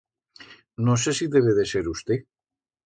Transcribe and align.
No 0.87 0.95
sé 1.03 1.15
si 1.21 1.29
debe 1.37 1.57
de 1.61 1.69
ser 1.75 1.87
usté. 1.97 2.23